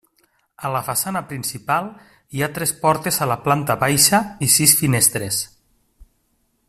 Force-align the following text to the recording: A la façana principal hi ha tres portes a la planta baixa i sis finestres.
A 0.67 0.69
la 0.75 0.79
façana 0.85 1.21
principal 1.31 1.91
hi 2.37 2.41
ha 2.41 2.49
tres 2.55 2.73
portes 2.85 3.21
a 3.27 3.29
la 3.33 3.37
planta 3.45 3.77
baixa 3.85 4.23
i 4.47 4.51
sis 4.57 4.75
finestres. 4.81 5.43